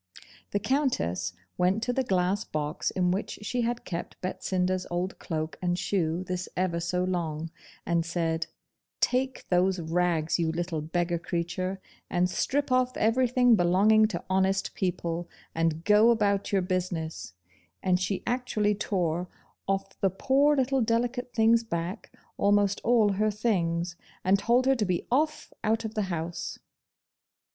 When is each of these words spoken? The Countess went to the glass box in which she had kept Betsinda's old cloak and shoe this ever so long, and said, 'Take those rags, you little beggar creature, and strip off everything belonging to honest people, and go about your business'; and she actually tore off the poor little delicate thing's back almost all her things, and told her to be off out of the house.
The 0.49 0.57
Countess 0.57 1.33
went 1.59 1.83
to 1.83 1.93
the 1.93 2.01
glass 2.03 2.43
box 2.43 2.89
in 2.89 3.11
which 3.11 3.37
she 3.43 3.61
had 3.61 3.85
kept 3.85 4.19
Betsinda's 4.19 4.87
old 4.89 5.19
cloak 5.19 5.59
and 5.61 5.77
shoe 5.77 6.23
this 6.23 6.49
ever 6.57 6.79
so 6.79 7.03
long, 7.03 7.51
and 7.85 8.03
said, 8.03 8.47
'Take 8.99 9.47
those 9.49 9.79
rags, 9.79 10.39
you 10.39 10.51
little 10.51 10.81
beggar 10.81 11.19
creature, 11.19 11.79
and 12.09 12.27
strip 12.31 12.71
off 12.71 12.97
everything 12.97 13.55
belonging 13.55 14.07
to 14.07 14.25
honest 14.27 14.73
people, 14.73 15.29
and 15.53 15.83
go 15.83 16.09
about 16.09 16.51
your 16.51 16.63
business'; 16.63 17.33
and 17.83 17.99
she 17.99 18.23
actually 18.25 18.73
tore 18.73 19.27
off 19.67 19.99
the 20.01 20.09
poor 20.09 20.55
little 20.57 20.81
delicate 20.81 21.31
thing's 21.31 21.63
back 21.63 22.11
almost 22.37 22.81
all 22.83 23.09
her 23.11 23.29
things, 23.29 23.95
and 24.23 24.39
told 24.39 24.65
her 24.65 24.73
to 24.73 24.85
be 24.85 25.05
off 25.11 25.53
out 25.63 25.85
of 25.85 25.93
the 25.93 26.09
house. 26.09 26.57